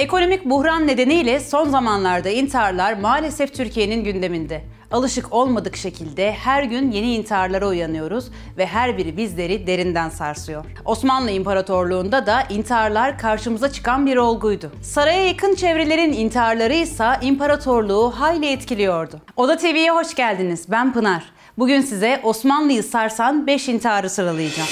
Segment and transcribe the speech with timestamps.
[0.00, 4.64] Ekonomik buhran nedeniyle son zamanlarda intiharlar maalesef Türkiye'nin gündeminde.
[4.90, 10.64] Alışık olmadık şekilde her gün yeni intiharlara uyanıyoruz ve her biri bizleri derinden sarsıyor.
[10.84, 14.72] Osmanlı İmparatorluğu'nda da intiharlar karşımıza çıkan bir olguydu.
[14.82, 19.20] Saraya yakın çevrelerin intiharları ise imparatorluğu hayli etkiliyordu.
[19.36, 20.64] Oda TV'ye hoş geldiniz.
[20.68, 21.24] Ben Pınar.
[21.58, 24.68] Bugün size Osmanlı'yı sarsan 5 intiharı sıralayacağım.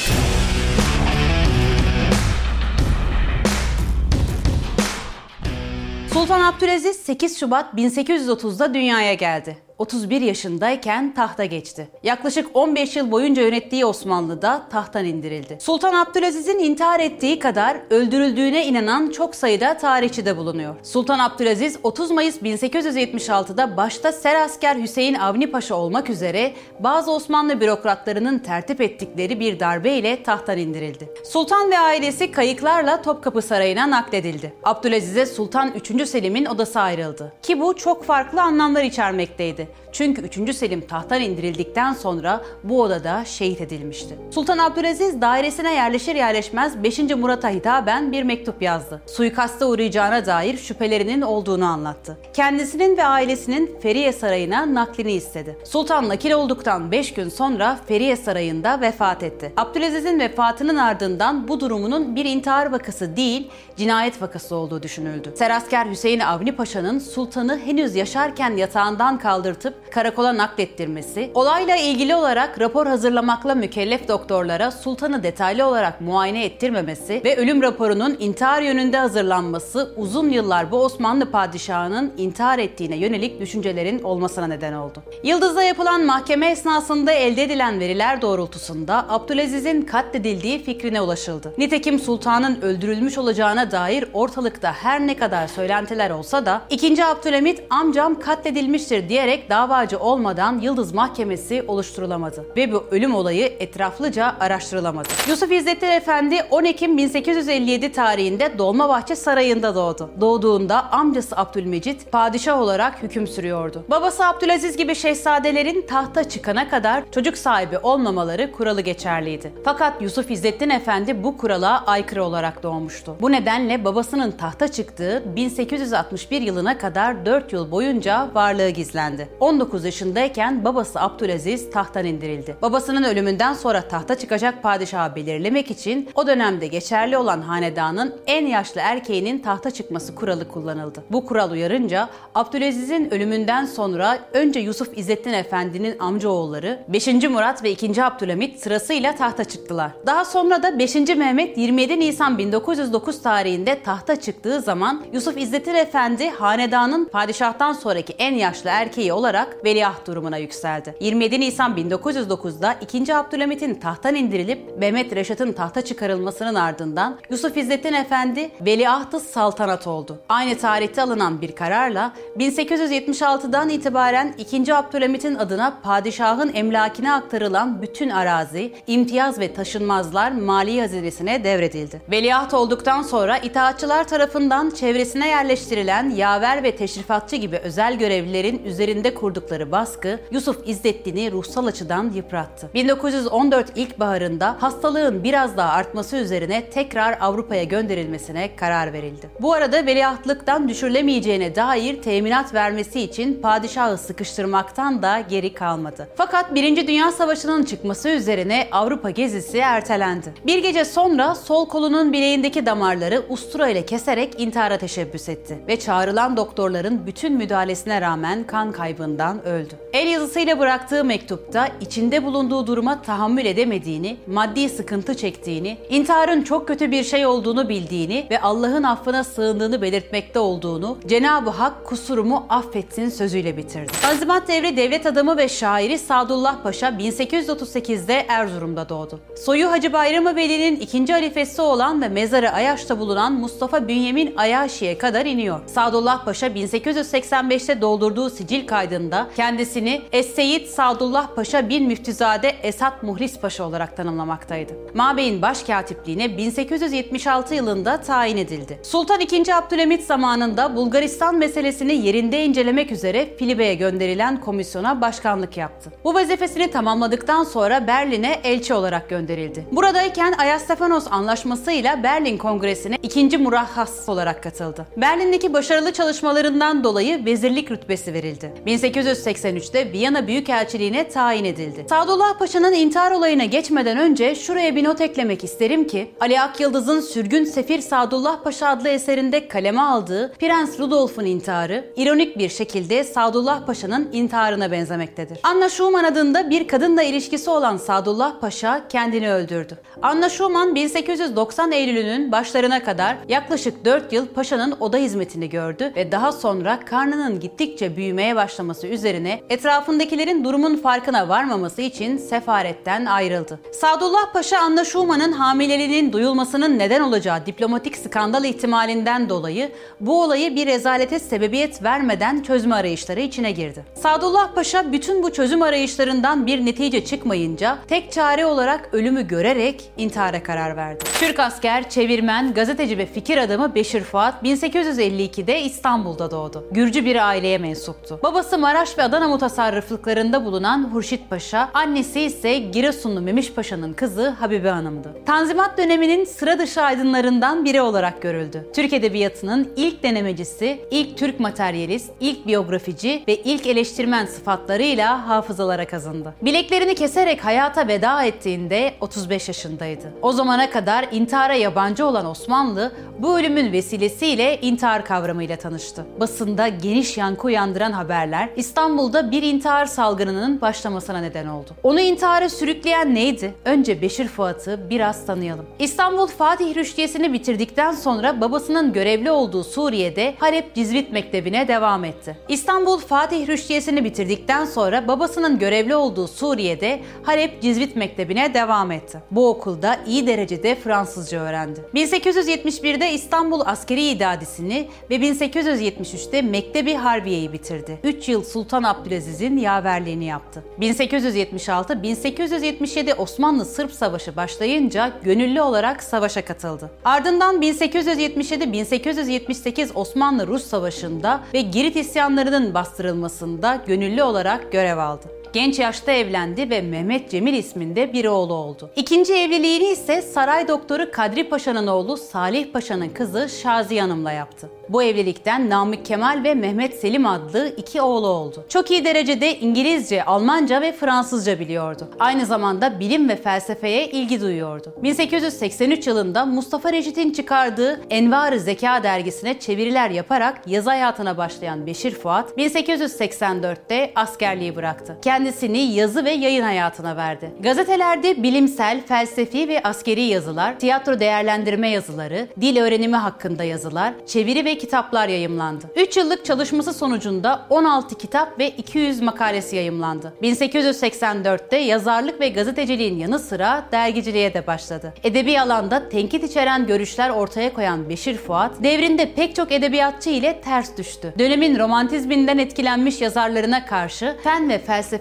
[6.12, 9.58] Sultan Abdülaziz 8 Şubat 1830'da dünyaya geldi.
[9.78, 11.88] 31 yaşındayken tahta geçti.
[12.02, 15.58] Yaklaşık 15 yıl boyunca yönettiği Osmanlı'da tahttan indirildi.
[15.60, 20.74] Sultan Abdülaziz'in intihar ettiği kadar öldürüldüğüne inanan çok sayıda tarihçi de bulunuyor.
[20.82, 28.38] Sultan Abdülaziz 30 Mayıs 1876'da başta Serasker Hüseyin Avni Paşa olmak üzere bazı Osmanlı bürokratlarının
[28.38, 31.08] tertip ettikleri bir darbe ile tahttan indirildi.
[31.24, 34.52] Sultan ve ailesi kayıklarla Topkapı Sarayı'na nakledildi.
[34.64, 36.08] Abdülaziz'e Sultan 3.
[36.08, 37.32] Selim'in odası ayrıldı.
[37.42, 39.67] Ki bu çok farklı anlamlar içermekteydi.
[39.92, 40.56] Çünkü 3.
[40.56, 44.18] Selim tahttan indirildikten sonra bu odada şehit edilmişti.
[44.30, 46.98] Sultan Abdülaziz dairesine yerleşir yerleşmez 5.
[46.98, 49.02] Murat'a hitaben bir mektup yazdı.
[49.06, 52.18] Suikasta uğrayacağına dair şüphelerinin olduğunu anlattı.
[52.32, 55.58] Kendisinin ve ailesinin Feriye Sarayı'na naklini istedi.
[55.64, 59.52] Sultan nakil olduktan 5 gün sonra Feriye Sarayı'nda vefat etti.
[59.56, 65.32] Abdülaziz'in vefatının ardından bu durumunun bir intihar vakası değil, cinayet vakası olduğu düşünüldü.
[65.36, 72.60] Serasker Hüseyin Avni Paşa'nın sultanı henüz yaşarken yatağından kaldırdığı çıkartıp karakola naklettirmesi, olayla ilgili olarak
[72.60, 79.94] rapor hazırlamakla mükellef doktorlara sultanı detaylı olarak muayene ettirmemesi ve ölüm raporunun intihar yönünde hazırlanması
[79.96, 85.02] uzun yıllar bu Osmanlı padişahının intihar ettiğine yönelik düşüncelerin olmasına neden oldu.
[85.22, 91.54] Yıldız'da yapılan mahkeme esnasında elde edilen veriler doğrultusunda Abdülaziz'in katledildiği fikrine ulaşıldı.
[91.58, 97.04] Nitekim sultanın öldürülmüş olacağına dair ortalıkta her ne kadar söylentiler olsa da 2.
[97.04, 105.08] Abdülhamit amcam katledilmiştir diyerek davacı olmadan Yıldız Mahkemesi oluşturulamadı ve bu ölüm olayı etraflıca araştırılamadı.
[105.28, 110.10] Yusuf İzzettin Efendi 10 Ekim 1857 tarihinde Dolmabahçe Sarayı'nda doğdu.
[110.20, 113.84] Doğduğunda amcası Abdülmecit padişah olarak hüküm sürüyordu.
[113.90, 119.52] Babası Abdülaziz gibi şehzadelerin tahta çıkana kadar çocuk sahibi olmamaları kuralı geçerliydi.
[119.64, 123.16] Fakat Yusuf İzzettin Efendi bu kurala aykırı olarak doğmuştu.
[123.20, 129.28] Bu nedenle babasının tahta çıktığı 1861 yılına kadar 4 yıl boyunca varlığı gizlendi.
[129.40, 132.56] 19 yaşındayken babası Abdülaziz tahttan indirildi.
[132.62, 138.80] Babasının ölümünden sonra tahta çıkacak padişahı belirlemek için o dönemde geçerli olan hanedanın en yaşlı
[138.80, 141.04] erkeğinin tahta çıkması kuralı kullanıldı.
[141.10, 147.06] Bu kural uyarınca Abdülaziz'in ölümünden sonra önce Yusuf İzzettin Efendi'nin amcaoğulları 5.
[147.06, 148.04] Murat ve 2.
[148.04, 149.90] Abdülhamit sırasıyla tahta çıktılar.
[150.06, 150.94] Daha sonra da 5.
[150.94, 158.34] Mehmet 27 Nisan 1909 tarihinde tahta çıktığı zaman Yusuf İzzettin Efendi hanedanın padişahtan sonraki en
[158.34, 160.94] yaşlı erkeği olarak veliaht durumuna yükseldi.
[161.00, 163.14] 27 Nisan 1909'da 2.
[163.14, 170.18] Abdülhamit'in tahttan indirilip Mehmet Reşat'ın tahta çıkarılmasının ardından Yusuf İzzettin Efendi veliahtı saltanat oldu.
[170.28, 174.74] Aynı tarihte alınan bir kararla 1876'dan itibaren 2.
[174.74, 182.02] Abdülhamit'in adına padişahın emlakine aktarılan bütün arazi, imtiyaz ve taşınmazlar mali hazinesine devredildi.
[182.10, 189.72] Veliaht olduktan sonra itaatçılar tarafından çevresine yerleştirilen yaver ve teşrifatçı gibi özel görevlilerin üzerinde kurdukları
[189.72, 192.70] baskı Yusuf İzzettin'i ruhsal açıdan yıprattı.
[192.74, 199.30] 1914 ilkbaharında hastalığın biraz daha artması üzerine tekrar Avrupa'ya gönderilmesine karar verildi.
[199.40, 206.08] Bu arada veliahtlıktan düşürülemeyeceğine dair teminat vermesi için padişahı sıkıştırmaktan da geri kalmadı.
[206.16, 206.86] Fakat 1.
[206.86, 210.34] Dünya Savaşı'nın çıkması üzerine Avrupa gezisi ertelendi.
[210.46, 216.36] Bir gece sonra sol kolunun bileğindeki damarları ustura ile keserek intihara teşebbüs etti ve çağrılan
[216.36, 219.74] doktorların bütün müdahalesine rağmen kan kaybını tarafından öldü.
[219.92, 226.90] El yazısıyla bıraktığı mektupta içinde bulunduğu duruma tahammül edemediğini, maddi sıkıntı çektiğini, intiharın çok kötü
[226.90, 233.56] bir şey olduğunu bildiğini ve Allah'ın affına sığındığını belirtmekte olduğunu, Cenab-ı Hak kusurumu affetsin sözüyle
[233.56, 233.92] bitirdi.
[234.02, 239.20] Tanzimat devri devlet adamı ve şairi Sadullah Paşa 1838'de Erzurum'da doğdu.
[239.44, 245.26] Soyu Hacı Bayramı Veli'nin ikinci halifesi olan ve mezarı Ayaş'ta bulunan Mustafa Bünyamin Ayaşi'ye kadar
[245.26, 245.60] iniyor.
[245.66, 253.38] Sadullah Paşa 1885'te doldurduğu sicil kaydı kaydında kendisini Es-Seyyid Sadullah Paşa bin Müftüzade Esat Muhlis
[253.38, 254.72] Paşa olarak tanımlamaktaydı.
[254.94, 258.80] Mabey'in başkatipliğine 1876 yılında tayin edildi.
[258.82, 259.52] Sultan II.
[259.54, 265.90] Abdülhamit zamanında Bulgaristan meselesini yerinde incelemek üzere Filibe'ye gönderilen komisyona başkanlık yaptı.
[266.04, 269.66] Bu vazifesini tamamladıktan sonra Berlin'e elçi olarak gönderildi.
[269.72, 274.86] Buradayken Ayastefanos Anlaşması'yla Berlin Kongresi'ne ikinci murahhas olarak katıldı.
[274.96, 278.52] Berlin'deki başarılı çalışmalarından dolayı vezirlik rütbesi verildi.
[278.82, 281.86] 1883'te Viyana Büyükelçiliğine tayin edildi.
[281.88, 287.44] Sadullah Paşa'nın intihar olayına geçmeden önce şuraya bir not eklemek isterim ki Ali Akyıldız'ın Sürgün
[287.44, 294.08] Sefir Sadullah Paşa adlı eserinde kaleme aldığı Prens Rudolf'un intiharı ironik bir şekilde Sadullah Paşa'nın
[294.12, 295.38] intiharına benzemektedir.
[295.42, 299.78] Anna Schumann adında bir kadınla ilişkisi olan Sadullah Paşa kendini öldürdü.
[300.02, 306.32] Anna Schumann 1890 Eylül'ünün başlarına kadar yaklaşık 4 yıl Paşa'nın oda hizmetini gördü ve daha
[306.32, 308.36] sonra karnının gittikçe büyümeye
[308.68, 313.60] başlaması üzerine etrafındakilerin durumun farkına varmaması için sefaretten ayrıldı.
[313.72, 320.66] Sadullah Paşa Anna Schumann'ın hamileliğinin duyulmasının neden olacağı diplomatik skandal ihtimalinden dolayı bu olayı bir
[320.66, 323.84] rezalete sebebiyet vermeden çözüm arayışları içine girdi.
[323.94, 330.42] Sadullah Paşa bütün bu çözüm arayışlarından bir netice çıkmayınca tek çare olarak ölümü görerek intihara
[330.42, 331.04] karar verdi.
[331.20, 336.64] Türk asker, çevirmen, gazeteci ve fikir adamı Beşir Fuat 1852'de İstanbul'da doğdu.
[336.70, 338.20] Gürcü bir aileye mensuptu.
[338.22, 344.70] Babası Maraş ve Adana mutasarrıflıklarında bulunan Hurşit Paşa, annesi ise Giresunlu Memiş Paşa'nın kızı Habibe
[344.70, 345.14] Hanım'dı.
[345.26, 348.66] Tanzimat döneminin sıra dışı aydınlarından biri olarak görüldü.
[348.74, 356.34] Türk Edebiyatı'nın ilk denemecisi, ilk Türk materyalist, ilk biyografici ve ilk eleştirmen sıfatlarıyla hafızalara kazındı.
[356.42, 360.12] Bileklerini keserek hayata veda ettiğinde 35 yaşındaydı.
[360.22, 366.06] O zamana kadar intihara yabancı olan Osmanlı bu ölümün vesilesiyle intihar kavramıyla tanıştı.
[366.20, 371.70] Basında geniş yankı uyandıran haberler İstanbul'da bir intihar salgınının başlamasına neden oldu.
[371.82, 373.54] Onu intihara sürükleyen neydi?
[373.64, 375.66] Önce Beşir Fuat'ı biraz tanıyalım.
[375.78, 382.36] İstanbul Fatih Rüştiyesini bitirdikten sonra babasının görevli olduğu Suriye'de Halep Cizvit Mektebi'ne devam etti.
[382.48, 389.18] İstanbul Fatih Rüştiyesini bitirdikten sonra babasının görevli olduğu Suriye'de Halep Cizvit Mektebi'ne devam etti.
[389.30, 391.80] Bu okulda iyi derecede Fransızca öğrendi.
[391.94, 397.98] 1871'de İstanbul Askeri İdadisini ve 1873'te Mektebi Harbiye'yi bitirdi.
[398.04, 400.64] 3 yıl Sultan Abdülaziz'in yaverliğini yaptı.
[400.80, 406.90] 1876-1877 Osmanlı-Sırp Savaşı başlayınca gönüllü olarak savaşa katıldı.
[407.04, 415.24] Ardından 1877-1878 Osmanlı-Rus Savaşı'nda ve Girit isyanlarının bastırılmasında gönüllü olarak görev aldı.
[415.58, 418.90] Genç yaşta evlendi ve Mehmet Cemil isminde bir oğlu oldu.
[418.96, 424.70] İkinci evliliğini ise saray doktoru Kadri Paşa'nın oğlu Salih Paşa'nın kızı Şaziye Hanım'la yaptı.
[424.88, 428.64] Bu evlilikten Namık Kemal ve Mehmet Selim adlı iki oğlu oldu.
[428.68, 432.08] Çok iyi derecede İngilizce, Almanca ve Fransızca biliyordu.
[432.18, 434.94] Aynı zamanda bilim ve felsefeye ilgi duyuyordu.
[435.02, 442.50] 1883 yılında Mustafa Reşit'in çıkardığı Envar-ı Zeka dergisine çeviriler yaparak yazı hayatına başlayan Beşir Fuat,
[442.58, 445.16] 1884'te askerliği bıraktı.
[445.48, 447.50] Kendisini yazı ve yayın hayatına verdi.
[447.60, 454.78] Gazetelerde bilimsel, felsefi ve askeri yazılar, tiyatro değerlendirme yazıları, dil öğrenimi hakkında yazılar, çeviri ve
[454.78, 455.84] kitaplar yayımlandı.
[455.96, 460.32] 3 yıllık çalışması sonucunda 16 kitap ve 200 makalesi yayımlandı.
[460.42, 465.14] 1884'te yazarlık ve gazeteciliğin yanı sıra dergiciliğe de başladı.
[465.24, 470.96] Edebi alanda tenkit içeren görüşler ortaya koyan Beşir Fuat, devrinde pek çok edebiyatçı ile ters
[470.96, 471.34] düştü.
[471.38, 474.78] Dönemin romantizminden etkilenmiş yazarlarına karşı fen ve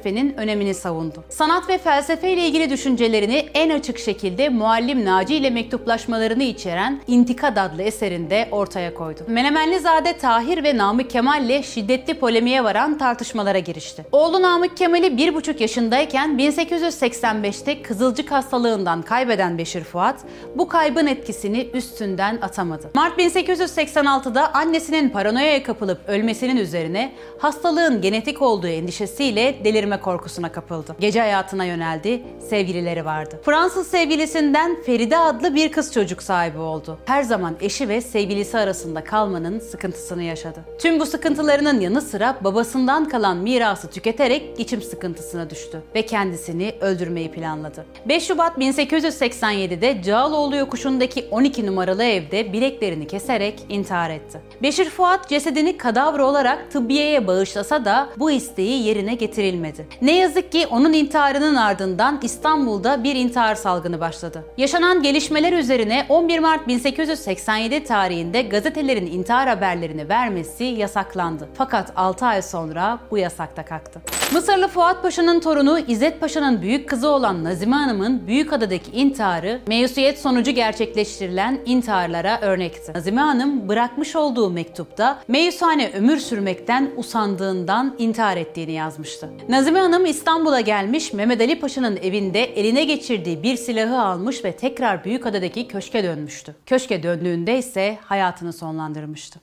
[0.08, 1.24] felsefenin önemini savundu.
[1.30, 7.58] Sanat ve felsefe ile ilgili düşüncelerini en açık şekilde Muallim Naci ile mektuplaşmalarını içeren İntikad
[7.58, 9.20] adlı eserinde ortaya koydu.
[9.28, 14.06] Menemenlizade Tahir ve Namık Kemal ile şiddetli polemiğe varan tartışmalara girişti.
[14.12, 20.20] Oğlu Namık Kemal'i bir buçuk yaşındayken 1885'te kızılcık hastalığından kaybeden Beşir Fuat
[20.56, 22.92] bu kaybın etkisini üstünden atamadı.
[22.96, 30.96] Mart 1886'da annesinin paranoyaya kapılıp ölmesinin üzerine hastalığın genetik olduğu endişesiyle delirme korkusuna kapıldı.
[31.00, 33.40] Gece hayatına yöneldi, sevgilileri vardı.
[33.44, 36.98] Fransız sevgilisinden Feride adlı bir kız çocuk sahibi oldu.
[37.06, 40.60] Her zaman eşi ve sevgilisi arasında kalmanın sıkıntısını yaşadı.
[40.80, 47.32] Tüm bu sıkıntılarının yanı sıra babasından kalan mirası tüketerek geçim sıkıntısına düştü ve kendisini öldürmeyi
[47.32, 47.86] planladı.
[48.06, 54.42] 5 Şubat 1887'de Cağaloğlu yokuşundaki 12 numaralı evde bileklerini keserek intihar etti.
[54.64, 59.87] Beşir Fuat cesedini kadavra olarak tıbbiyeye bağışlasa da bu isteği yerine getirilmedi.
[60.02, 64.44] Ne yazık ki onun intiharının ardından İstanbul'da bir intihar salgını başladı.
[64.58, 71.50] Yaşanan gelişmeler üzerine 11 Mart 1887 tarihinde gazetelerin intihar haberlerini vermesi yasaklandı.
[71.54, 74.02] Fakat 6 ay sonra bu yasakta kalktı.
[74.34, 80.52] Mısırlı Fuat Paşa'nın torunu İzzet Paşa'nın büyük kızı olan Nazime Hanım'ın Büyükada'daki intiharı meyusiyet sonucu
[80.52, 82.94] gerçekleştirilen intiharlara örnekti.
[82.94, 89.30] Nazime Hanım bırakmış olduğu mektupta meyusane ömür sürmekten usandığından intihar ettiğini yazmıştı.
[89.50, 95.06] Nazime Hanım İstanbul'a gelmiş Mehmet Ali Paşa'nın evinde eline geçirdiği bir silahı almış ve tekrar
[95.06, 96.56] Büyükada'daki köşke dönmüştü.
[96.66, 99.40] Köşke döndüğünde ise hayatını sonlandırmıştı.